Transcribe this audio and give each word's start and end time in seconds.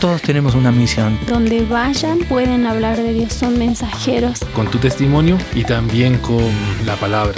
Todos 0.00 0.22
tenemos 0.22 0.54
una 0.54 0.72
misión. 0.72 1.18
Donde 1.28 1.62
vayan 1.62 2.20
pueden 2.20 2.64
hablar 2.64 2.96
de 2.96 3.12
Dios, 3.12 3.34
son 3.34 3.58
mensajeros. 3.58 4.40
Con 4.54 4.70
tu 4.70 4.78
testimonio 4.78 5.36
y 5.54 5.62
también 5.64 6.16
con 6.16 6.42
la 6.86 6.96
palabra. 6.96 7.34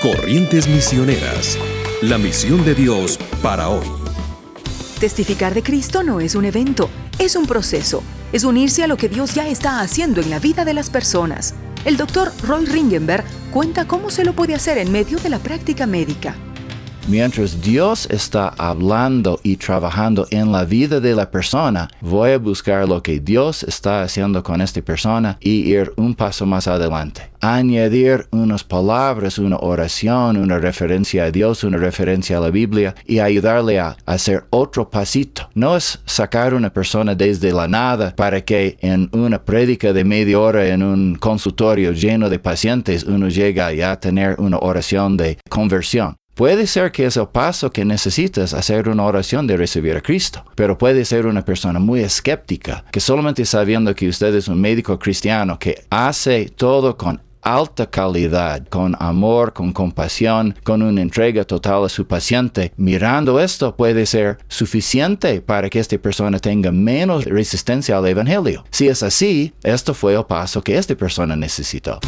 Corrientes 0.00 0.66
Misioneras. 0.66 1.58
La 2.00 2.16
misión 2.16 2.64
de 2.64 2.74
Dios 2.74 3.18
para 3.42 3.68
hoy. 3.68 3.86
Testificar 4.98 5.52
de 5.52 5.62
Cristo 5.62 6.02
no 6.02 6.20
es 6.20 6.34
un 6.34 6.46
evento, 6.46 6.88
es 7.18 7.36
un 7.36 7.44
proceso. 7.44 8.02
Es 8.32 8.44
unirse 8.44 8.82
a 8.82 8.86
lo 8.86 8.96
que 8.96 9.10
Dios 9.10 9.34
ya 9.34 9.46
está 9.46 9.80
haciendo 9.80 10.22
en 10.22 10.30
la 10.30 10.38
vida 10.38 10.64
de 10.64 10.72
las 10.72 10.88
personas. 10.88 11.54
El 11.84 11.98
doctor 11.98 12.32
Roy 12.42 12.64
Ringenberg 12.64 13.24
cuenta 13.50 13.86
cómo 13.86 14.08
se 14.08 14.24
lo 14.24 14.32
puede 14.32 14.54
hacer 14.54 14.78
en 14.78 14.90
medio 14.90 15.18
de 15.18 15.28
la 15.28 15.38
práctica 15.38 15.86
médica. 15.86 16.34
Mientras 17.06 17.60
Dios 17.60 18.08
está 18.10 18.48
hablando 18.56 19.38
y 19.42 19.56
trabajando 19.56 20.26
en 20.30 20.50
la 20.50 20.64
vida 20.64 21.00
de 21.00 21.14
la 21.14 21.30
persona, 21.30 21.90
voy 22.00 22.30
a 22.30 22.38
buscar 22.38 22.88
lo 22.88 23.02
que 23.02 23.20
Dios 23.20 23.62
está 23.62 24.02
haciendo 24.02 24.42
con 24.42 24.62
esta 24.62 24.80
persona 24.80 25.36
y 25.38 25.70
ir 25.70 25.92
un 25.96 26.14
paso 26.14 26.46
más 26.46 26.66
adelante. 26.66 27.30
Añadir 27.42 28.26
unas 28.30 28.64
palabras, 28.64 29.38
una 29.38 29.58
oración, 29.58 30.38
una 30.38 30.58
referencia 30.58 31.24
a 31.24 31.30
Dios, 31.30 31.62
una 31.62 31.76
referencia 31.76 32.38
a 32.38 32.40
la 32.40 32.50
Biblia 32.50 32.94
y 33.04 33.18
ayudarle 33.18 33.78
a 33.78 33.98
hacer 34.06 34.44
otro 34.48 34.88
pasito. 34.88 35.50
No 35.54 35.76
es 35.76 36.00
sacar 36.06 36.54
una 36.54 36.72
persona 36.72 37.14
desde 37.14 37.52
la 37.52 37.68
nada 37.68 38.16
para 38.16 38.40
que 38.40 38.78
en 38.80 39.10
una 39.12 39.44
prédica 39.44 39.92
de 39.92 40.04
media 40.04 40.40
hora 40.40 40.66
en 40.68 40.82
un 40.82 41.16
consultorio 41.16 41.92
lleno 41.92 42.30
de 42.30 42.38
pacientes 42.38 43.04
uno 43.04 43.28
llegue 43.28 43.84
a 43.84 44.00
tener 44.00 44.36
una 44.40 44.56
oración 44.56 45.18
de 45.18 45.36
conversión. 45.50 46.16
Puede 46.34 46.66
ser 46.66 46.90
que 46.90 47.06
es 47.06 47.16
el 47.16 47.28
paso 47.28 47.70
que 47.70 47.84
necesitas 47.84 48.54
hacer 48.54 48.88
una 48.88 49.04
oración 49.04 49.46
de 49.46 49.56
recibir 49.56 49.96
a 49.96 50.00
Cristo, 50.00 50.44
pero 50.56 50.76
puede 50.76 51.04
ser 51.04 51.26
una 51.26 51.44
persona 51.44 51.78
muy 51.78 52.00
escéptica, 52.00 52.84
que 52.90 52.98
solamente 52.98 53.44
sabiendo 53.44 53.94
que 53.94 54.08
usted 54.08 54.34
es 54.34 54.48
un 54.48 54.60
médico 54.60 54.98
cristiano 54.98 55.58
que 55.60 55.84
hace 55.90 56.48
todo 56.48 56.96
con 56.96 57.20
alta 57.40 57.86
calidad, 57.88 58.66
con 58.68 58.96
amor, 58.98 59.52
con 59.52 59.72
compasión, 59.72 60.56
con 60.64 60.82
una 60.82 61.02
entrega 61.02 61.44
total 61.44 61.84
a 61.84 61.88
su 61.88 62.06
paciente. 62.06 62.72
Mirando 62.76 63.38
esto 63.38 63.76
puede 63.76 64.04
ser 64.06 64.38
suficiente 64.48 65.40
para 65.40 65.70
que 65.70 65.78
esta 65.78 65.98
persona 65.98 66.40
tenga 66.40 66.72
menos 66.72 67.26
resistencia 67.26 67.96
al 67.96 68.08
Evangelio. 68.08 68.64
Si 68.70 68.88
es 68.88 69.02
así, 69.04 69.52
esto 69.62 69.94
fue 69.94 70.14
el 70.14 70.24
paso 70.24 70.62
que 70.62 70.76
esta 70.76 70.96
persona 70.96 71.36
necesitó. 71.36 72.00